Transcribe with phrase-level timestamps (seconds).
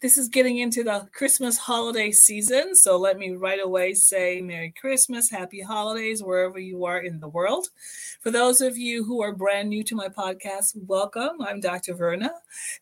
[0.00, 2.76] this is getting into the Christmas holiday season.
[2.76, 7.28] So let me right away say Merry Christmas, Happy Holidays, wherever you are in the
[7.28, 7.68] world.
[8.20, 11.40] For those of you who are brand new to my podcast, welcome.
[11.40, 11.94] I'm Dr.
[11.94, 12.30] Verna,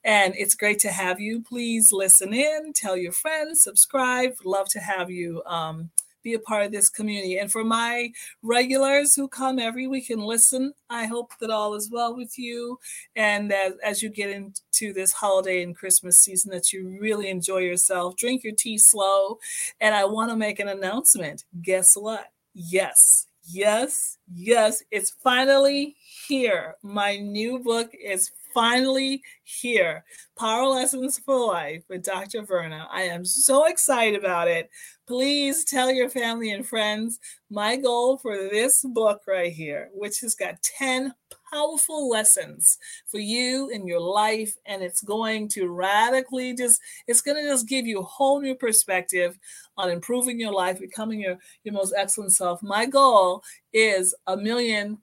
[0.04, 1.40] and it's great to have you.
[1.40, 4.34] Please listen in, tell your friends, subscribe.
[4.44, 5.42] Love to have you.
[5.46, 5.90] Um,
[6.26, 7.38] be a part of this community.
[7.38, 8.10] And for my
[8.42, 12.80] regulars who come every week and listen, I hope that all is well with you.
[13.14, 17.58] And as, as you get into this holiday and Christmas season, that you really enjoy
[17.58, 18.16] yourself.
[18.16, 19.38] Drink your tea slow.
[19.80, 21.44] And I want to make an announcement.
[21.62, 22.26] Guess what?
[22.54, 25.94] Yes, yes, yes, it's finally
[26.26, 26.74] here.
[26.82, 30.02] My new book is finally here.
[30.38, 32.40] Power Lessons for Life with Dr.
[32.40, 32.88] Verna.
[32.90, 34.70] I am so excited about it.
[35.06, 40.34] Please tell your family and friends my goal for this book right here, which has
[40.34, 41.12] got 10
[41.52, 44.56] powerful lessons for you in your life.
[44.64, 48.54] And it's going to radically just, it's going to just give you a whole new
[48.54, 49.38] perspective
[49.76, 52.62] on improving your life, becoming your, your most excellent self.
[52.62, 53.42] My goal
[53.74, 54.96] is a million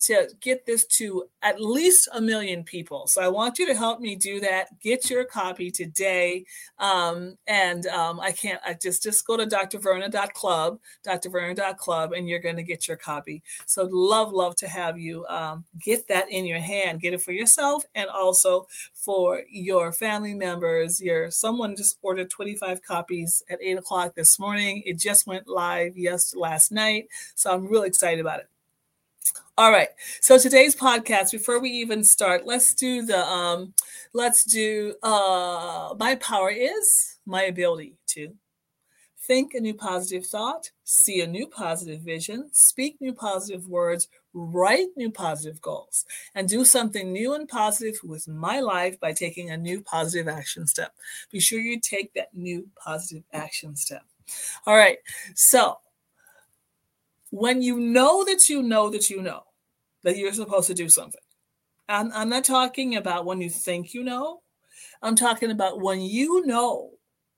[0.00, 3.06] to get this to at least a million people.
[3.06, 4.68] So I want you to help me do that.
[4.80, 6.44] Get your copy today.
[6.78, 12.56] Um, and um, I can't, I just, just go to drverna.club, drverna.club, and you're going
[12.56, 13.42] to get your copy.
[13.66, 17.32] So love, love to have you um, get that in your hand, get it for
[17.32, 21.00] yourself and also for your family members.
[21.00, 24.82] Your someone just ordered 25 copies at eight o'clock this morning.
[24.84, 27.06] It just went live yes last night.
[27.34, 28.48] So I'm really excited about it.
[29.60, 29.90] All right.
[30.22, 33.74] So today's podcast, before we even start, let's do the um
[34.14, 38.34] let's do uh my power is my ability to
[39.26, 44.86] think a new positive thought, see a new positive vision, speak new positive words, write
[44.96, 49.58] new positive goals, and do something new and positive with my life by taking a
[49.58, 50.94] new positive action step.
[51.30, 54.04] Be sure you take that new positive action step.
[54.64, 54.96] All right.
[55.34, 55.80] So
[57.28, 59.42] when you know that you know that you know
[60.02, 61.20] that you're supposed to do something.
[61.88, 64.42] I'm, I'm not talking about when you think you know.
[65.02, 66.92] I'm talking about when you know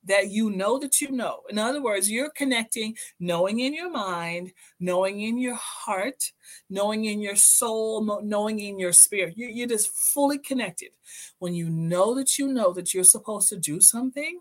[0.05, 1.43] that you know that you know.
[1.49, 6.33] In other words, you're connecting, knowing in your mind, knowing in your heart,
[6.69, 9.35] knowing in your soul, knowing in your spirit.
[9.37, 10.91] You're, you're just fully connected.
[11.39, 14.41] When you know that you know that you're supposed to do something,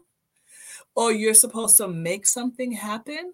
[0.95, 3.33] or you're supposed to make something happen,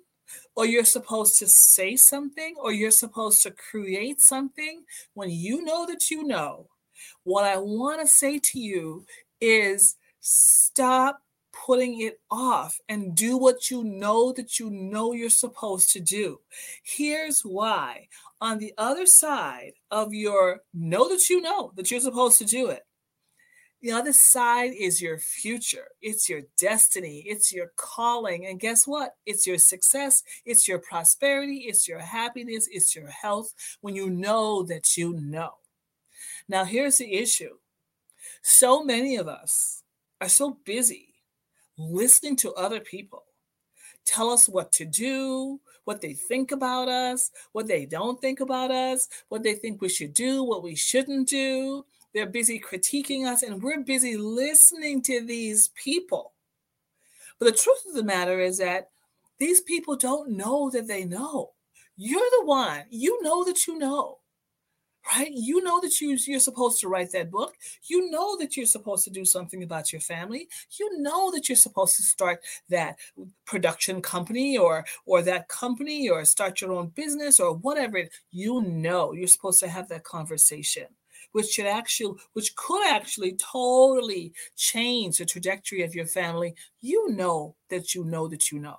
[0.56, 4.84] or you're supposed to say something or you're supposed to create something
[5.14, 6.68] when you know that you know,
[7.24, 9.06] what I want to say to you
[9.40, 11.22] is stop
[11.66, 16.40] putting it off and do what you know that you know you're supposed to do.
[16.84, 18.08] Here's why.
[18.42, 22.68] On the other side of your know that you know that you're supposed to do
[22.68, 22.84] it,
[23.82, 25.90] the other side is your future.
[26.02, 27.24] It's your destiny.
[27.28, 28.46] It's your calling.
[28.46, 29.16] And guess what?
[29.26, 30.24] It's your success.
[30.46, 31.66] It's your prosperity.
[31.68, 32.68] It's your happiness.
[32.72, 35.52] It's your health when you know that you know.
[36.50, 37.56] Now, here's the issue
[38.42, 39.84] so many of us
[40.22, 41.14] are so busy
[41.78, 43.24] listening to other people
[44.08, 48.72] tell us what to do, what they think about us, what they don't think about
[48.72, 51.86] us, what they think we should do, what we shouldn't do.
[52.14, 56.34] They're busy critiquing us, and we're busy listening to these people.
[57.40, 58.90] But the truth of the matter is that
[59.40, 61.52] these people don't know that they know.
[61.96, 62.84] You're the one.
[62.90, 64.20] You know that you know,
[65.16, 65.32] right?
[65.32, 67.56] You know that you, you're supposed to write that book.
[67.84, 70.48] You know that you're supposed to do something about your family.
[70.80, 72.98] You know that you're supposed to start that
[73.46, 78.04] production company or or that company or start your own business or whatever.
[78.32, 80.88] You know you're supposed to have that conversation
[81.32, 86.56] which should actually which could actually totally change the trajectory of your family.
[86.82, 88.78] You know that you know that you know.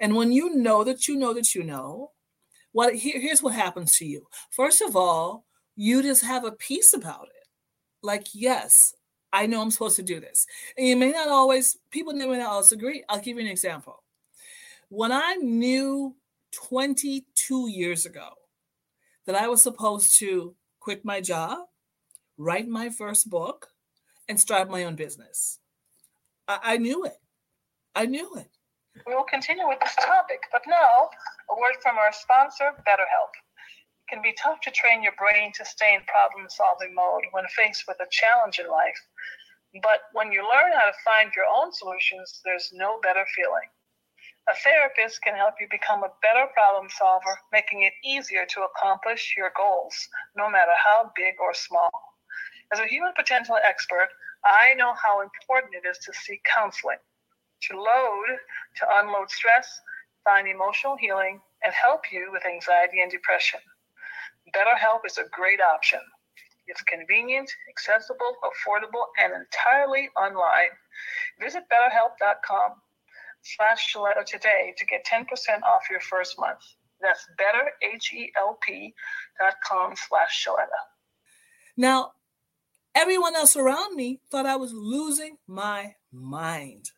[0.00, 2.12] And when you know that you know that you know
[2.72, 4.26] what here, here's what happens to you.
[4.50, 5.44] First of all
[5.76, 7.46] you just have a peace about it.
[8.02, 8.94] Like yes
[9.34, 10.46] i know i'm supposed to do this.
[10.76, 13.04] And you may not always people may not always agree.
[13.08, 14.02] I'll give you an example.
[14.88, 16.14] When i knew
[16.52, 18.28] 22 years ago
[19.26, 21.58] that i was supposed to quit my job
[22.38, 23.68] write my first book,
[24.28, 25.58] and start my own business.
[26.48, 27.18] I, I knew it.
[27.94, 28.48] I knew it.
[29.06, 31.08] We will continue with this topic, but now
[31.50, 33.32] a word from our sponsor, BetterHelp.
[33.34, 37.44] It can be tough to train your brain to stay in problem solving mode when
[37.56, 39.00] faced with a challenge in life.
[39.82, 43.68] But when you learn how to find your own solutions, there's no better feeling.
[44.50, 49.34] A therapist can help you become a better problem solver, making it easier to accomplish
[49.36, 49.94] your goals,
[50.36, 52.11] no matter how big or small.
[52.72, 54.08] As a human potential expert,
[54.44, 56.98] I know how important it is to seek counseling,
[57.68, 58.38] to load,
[58.76, 59.80] to unload stress,
[60.24, 63.60] find emotional healing, and help you with anxiety and depression.
[64.54, 66.00] BetterHelp is a great option.
[66.66, 70.70] It's convenient, accessible, affordable, and entirely online.
[71.40, 72.80] Visit betterhelp.com
[73.42, 75.26] slash Sheletta today to get 10%
[75.62, 76.60] off your first month.
[77.02, 80.80] That's betterhelp.com slash Sheletta.
[81.76, 82.12] Now,
[82.94, 86.90] everyone else around me thought I was losing my mind.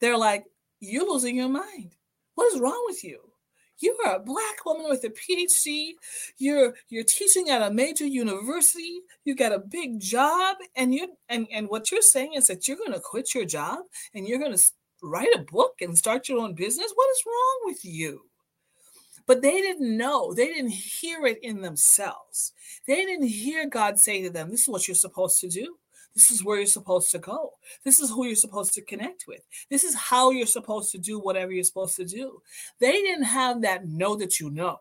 [0.00, 0.44] They're like,
[0.80, 1.96] You're losing your mind.
[2.34, 3.20] What is wrong with you?
[3.80, 5.92] You are a black woman with a PhD.
[6.38, 9.00] You're you're teaching at a major university.
[9.24, 12.76] You got a big job, and you and and what you're saying is that you're
[12.76, 13.80] going to quit your job
[14.14, 14.62] and you're going to
[15.02, 16.92] write a book and start your own business.
[16.94, 18.22] What is wrong with you?
[19.26, 20.34] But they didn't know.
[20.34, 22.52] They didn't hear it in themselves.
[22.86, 25.78] They didn't hear God say to them, "This is what you're supposed to do."
[26.14, 27.54] This is where you're supposed to go.
[27.82, 29.42] This is who you're supposed to connect with.
[29.68, 32.40] This is how you're supposed to do whatever you're supposed to do.
[32.78, 34.78] They didn't have that know that you know.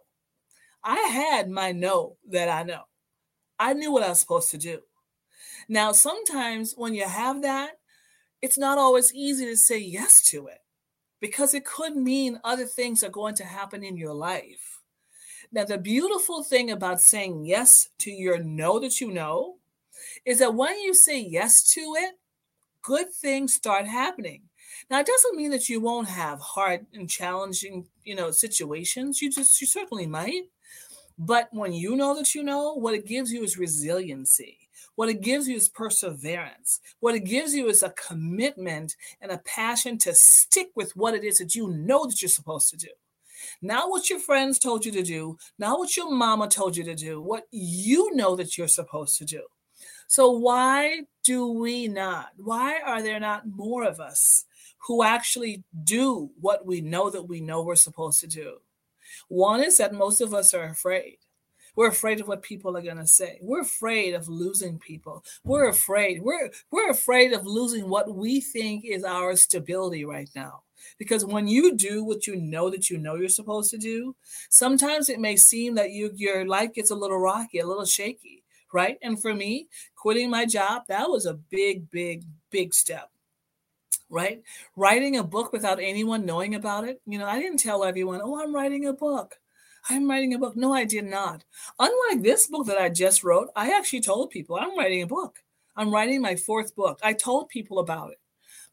[0.84, 2.84] I had my know that I know.
[3.58, 4.82] I knew what I was supposed to do.
[5.68, 7.80] Now, sometimes when you have that,
[8.42, 10.60] it's not always easy to say yes to it
[11.24, 14.82] because it could mean other things are going to happen in your life.
[15.54, 19.56] Now, the beautiful thing about saying yes to your know that you know
[20.26, 22.16] is that when you say yes to it,
[22.82, 24.42] good things start happening.
[24.90, 29.22] Now, it doesn't mean that you won't have hard and challenging, you know, situations.
[29.22, 30.50] You just, you certainly might.
[31.18, 34.63] But when you know that you know, what it gives you is resiliency.
[34.96, 36.80] What it gives you is perseverance.
[37.00, 41.24] What it gives you is a commitment and a passion to stick with what it
[41.24, 42.90] is that you know that you're supposed to do.
[43.62, 46.96] Not what your friends told you to do, not what your mama told you to
[46.96, 49.42] do, what you know that you're supposed to do.
[50.08, 52.30] So, why do we not?
[52.38, 54.46] Why are there not more of us
[54.78, 58.58] who actually do what we know that we know we're supposed to do?
[59.28, 61.18] One is that most of us are afraid.
[61.76, 63.40] We're afraid of what people are going to say.
[63.42, 65.24] We're afraid of losing people.
[65.44, 66.22] We're afraid.
[66.22, 70.64] We're we're afraid of losing what we think is our stability right now.
[70.98, 74.16] Because when you do what you know that you know you're supposed to do,
[74.50, 78.44] sometimes it may seem that you your life gets a little rocky, a little shaky
[78.74, 78.98] right?
[79.02, 83.10] And for me, quitting my job, that was a big, big, big step,
[84.10, 84.42] right?
[84.76, 87.00] Writing a book without anyone knowing about it.
[87.06, 89.36] You know, I didn't tell everyone, oh, I'm writing a book.
[89.90, 90.56] I'm writing a book.
[90.56, 91.44] No, I did not.
[91.78, 95.40] Unlike this book that I just wrote, I actually told people I'm writing a book.
[95.76, 97.00] I'm writing my fourth book.
[97.04, 98.20] I told people about it.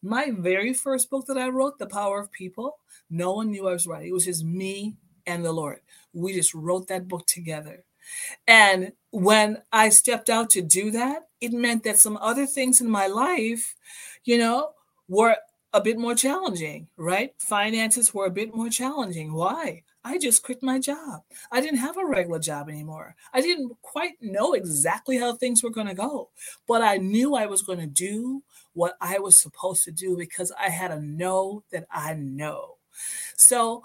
[0.01, 2.77] My very first book that I wrote, The Power of People,
[3.09, 4.09] no one knew I was writing.
[4.09, 4.95] It was just me
[5.27, 5.81] and the Lord.
[6.13, 7.83] We just wrote that book together.
[8.47, 12.89] And when I stepped out to do that, it meant that some other things in
[12.89, 13.75] my life,
[14.23, 14.71] you know,
[15.07, 15.35] were
[15.73, 17.33] a bit more challenging, right?
[17.37, 19.33] Finances were a bit more challenging.
[19.33, 19.83] Why?
[20.03, 21.21] I just quit my job.
[21.51, 23.15] I didn't have a regular job anymore.
[23.33, 26.29] I didn't quite know exactly how things were going to go,
[26.67, 28.41] but I knew I was going to do
[28.73, 32.77] what I was supposed to do because I had a know that I know.
[33.35, 33.83] So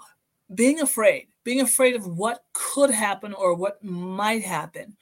[0.53, 4.97] being afraid, being afraid of what could happen or what might happen,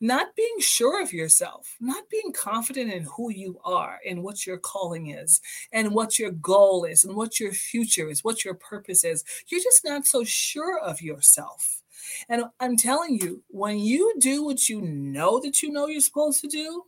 [0.00, 4.58] not being sure of yourself, not being confident in who you are and what your
[4.58, 5.40] calling is
[5.72, 9.24] and what your goal is and what your future is, what your purpose is.
[9.48, 11.82] You're just not so sure of yourself.
[12.28, 16.40] And I'm telling you, when you do what you know that you know you're supposed
[16.42, 16.84] to do,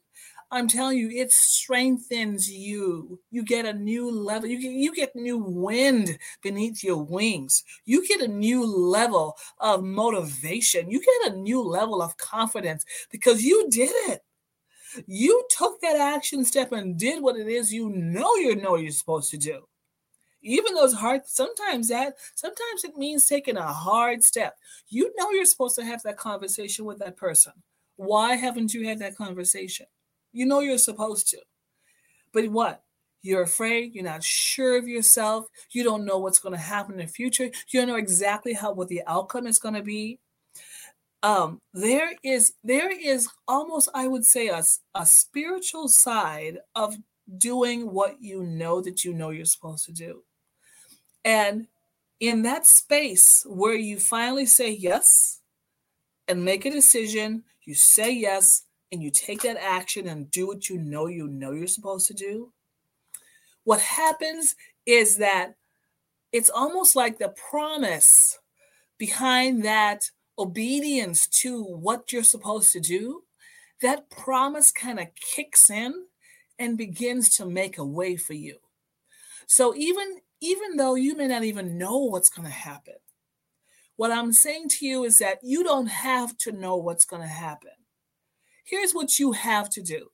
[0.52, 3.20] I'm telling you, it strengthens you.
[3.30, 4.48] You get a new level.
[4.48, 7.62] You get, you get new wind beneath your wings.
[7.84, 10.90] You get a new level of motivation.
[10.90, 14.22] You get a new level of confidence because you did it.
[15.06, 18.90] You took that action step and did what it is you know you know you're
[18.90, 19.66] supposed to do.
[20.42, 24.56] Even those hard, sometimes that, sometimes it means taking a hard step.
[24.88, 27.52] You know you're supposed to have that conversation with that person.
[27.96, 29.86] Why haven't you had that conversation?
[30.32, 31.38] You know you're supposed to.
[32.32, 32.82] But what?
[33.22, 37.06] You're afraid, you're not sure of yourself, you don't know what's going to happen in
[37.06, 40.18] the future, you don't know exactly how what the outcome is going to be.
[41.22, 44.62] Um, there is there is almost I would say a,
[44.94, 46.96] a spiritual side of
[47.36, 50.22] doing what you know that you know you're supposed to do.
[51.22, 51.66] And
[52.20, 55.40] in that space where you finally say yes
[56.26, 60.68] and make a decision, you say yes and you take that action and do what
[60.68, 62.52] you know you know you're supposed to do.
[63.64, 64.56] What happens
[64.86, 65.54] is that
[66.32, 68.38] it's almost like the promise
[68.98, 73.22] behind that obedience to what you're supposed to do,
[73.82, 75.94] that promise kind of kicks in
[76.58, 78.58] and begins to make a way for you.
[79.46, 82.94] So even even though you may not even know what's going to happen,
[83.96, 87.28] what I'm saying to you is that you don't have to know what's going to
[87.28, 87.72] happen.
[88.70, 90.12] Here's what you have to do.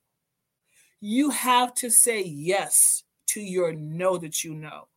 [0.99, 4.87] You have to say yes to your know that you know.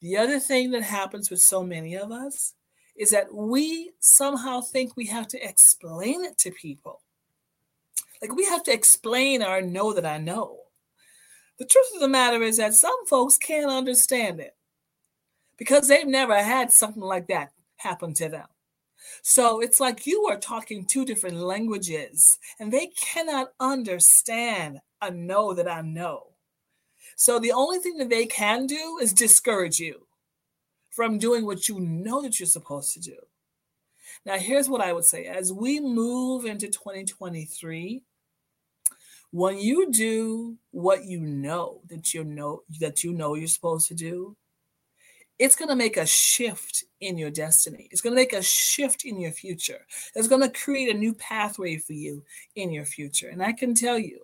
[0.00, 2.54] The other thing that happens with so many of us
[2.96, 7.02] is that we somehow think we have to explain it to people.
[8.22, 10.60] Like we have to explain our know that I know.
[11.58, 14.56] The truth of the matter is that some folks can't understand it
[15.58, 18.46] because they've never had something like that happen to them.
[19.22, 25.54] So it's like you are talking two different languages and they cannot understand a know
[25.54, 26.28] that I know.
[27.16, 30.06] So the only thing that they can do is discourage you
[30.90, 33.16] from doing what you know that you're supposed to do.
[34.26, 38.02] Now, here's what I would say as we move into 2023,
[39.32, 43.94] when you do what you know that you know that you know you're supposed to
[43.94, 44.36] do,
[45.40, 47.88] it's going to make a shift in your destiny.
[47.90, 49.86] It's going to make a shift in your future.
[50.14, 52.22] It's going to create a new pathway for you
[52.56, 53.30] in your future.
[53.30, 54.20] And I can tell you,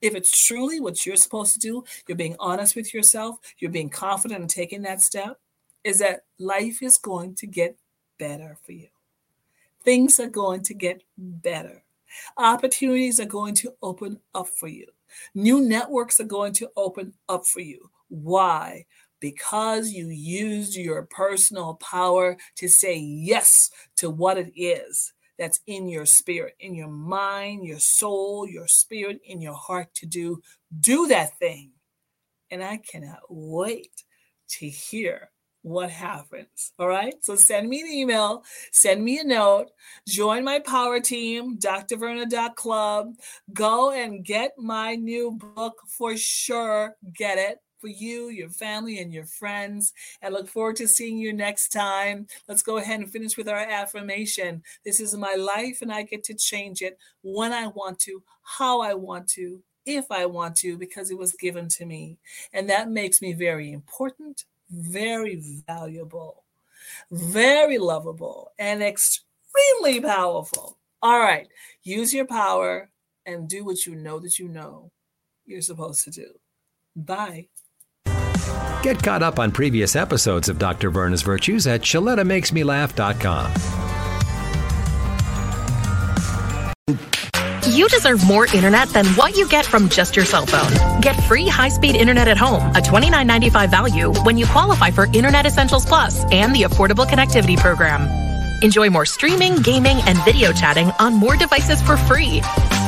[0.00, 3.90] if it's truly what you're supposed to do, you're being honest with yourself, you're being
[3.90, 5.38] confident in taking that step,
[5.84, 7.76] is that life is going to get
[8.18, 8.88] better for you.
[9.82, 11.84] Things are going to get better.
[12.38, 14.86] Opportunities are going to open up for you.
[15.34, 17.90] New networks are going to open up for you.
[18.08, 18.86] Why?
[19.24, 25.88] Because you used your personal power to say yes to what it is that's in
[25.88, 30.42] your spirit, in your mind, your soul, your spirit, in your heart to do.
[30.78, 31.70] Do that thing.
[32.50, 34.04] And I cannot wait
[34.58, 35.30] to hear
[35.62, 36.74] what happens.
[36.78, 37.14] All right.
[37.22, 39.70] So send me an email, send me a note,
[40.06, 43.14] join my power team, drverna.club.
[43.54, 46.94] Go and get my new book for sure.
[47.16, 49.92] Get it for you, your family, and your friends.
[50.22, 52.26] I look forward to seeing you next time.
[52.48, 54.62] Let's go ahead and finish with our affirmation.
[54.86, 58.80] This is my life, and I get to change it when I want to, how
[58.80, 62.16] I want to, if I want to, because it was given to me.
[62.54, 66.44] And that makes me very important very valuable,
[67.10, 70.78] very lovable, and extremely powerful.
[71.02, 71.48] All right,
[71.82, 72.88] use your power
[73.26, 74.90] and do what you know that you know
[75.44, 76.28] you're supposed to do.
[76.96, 77.48] Bye.
[78.82, 80.90] Get caught up on previous episodes of Dr.
[80.90, 83.52] Verna's Virtues at ShelettaMakesMeLaugh.com.
[87.74, 91.00] You deserve more internet than what you get from just your cell phone.
[91.00, 95.86] Get free high-speed internet at home, a $29.95 value when you qualify for Internet Essentials
[95.86, 98.06] Plus and the Affordable Connectivity Program.
[98.62, 102.42] Enjoy more streaming, gaming, and video chatting on more devices for free.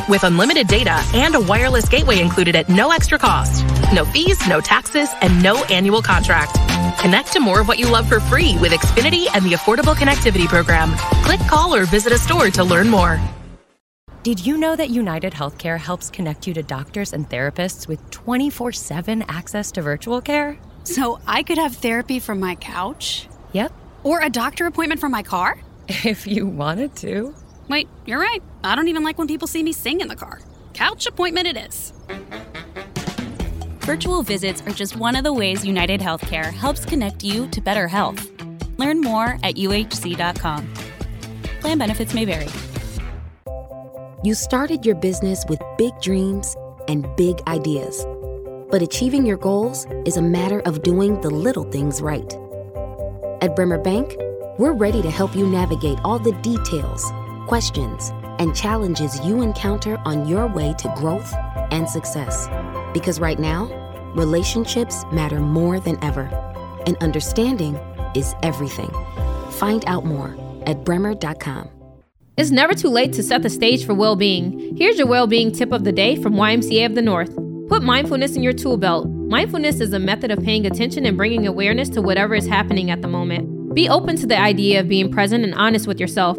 [0.08, 3.64] With unlimited data and a wireless gateway included at no extra cost.
[3.92, 6.54] No fees, no taxes, and no annual contract.
[7.00, 10.46] Connect to more of what you love for free with Xfinity and the Affordable Connectivity
[10.46, 10.92] Program.
[11.24, 13.20] Click, call, or visit a store to learn more.
[14.22, 18.72] Did you know that United Healthcare helps connect you to doctors and therapists with 24
[18.72, 20.56] 7 access to virtual care?
[20.84, 23.26] So I could have therapy from my couch?
[23.52, 23.72] Yep.
[24.04, 25.58] Or a doctor appointment from my car?
[25.88, 27.34] If you wanted to.
[27.68, 28.42] Wait, you're right.
[28.62, 30.40] I don't even like when people see me sing in the car.
[30.72, 31.92] Couch appointment it is.
[33.80, 37.86] Virtual visits are just one of the ways United Healthcare helps connect you to better
[37.86, 38.28] health.
[38.78, 40.72] Learn more at uhc.com.
[41.60, 42.48] Plan benefits may vary.
[44.22, 46.56] You started your business with big dreams
[46.88, 48.04] and big ideas.
[48.70, 52.34] But achieving your goals is a matter of doing the little things right.
[53.40, 54.16] At Bremer Bank,
[54.58, 57.04] we're ready to help you navigate all the details,
[57.46, 61.32] questions, and challenges you encounter on your way to growth
[61.70, 62.48] and success.
[62.92, 63.66] Because right now,
[64.14, 66.24] relationships matter more than ever,
[66.86, 67.76] and understanding
[68.14, 68.90] is everything.
[69.50, 70.36] Find out more
[70.66, 71.70] at bremer.com.
[72.36, 74.76] It's never too late to set the stage for well being.
[74.76, 77.34] Here's your well being tip of the day from YMCA of the North.
[77.68, 79.08] Put mindfulness in your tool belt.
[79.08, 83.02] Mindfulness is a method of paying attention and bringing awareness to whatever is happening at
[83.02, 83.74] the moment.
[83.74, 86.38] Be open to the idea of being present and honest with yourself.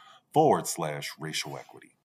[0.33, 1.90] forward slash racial equity.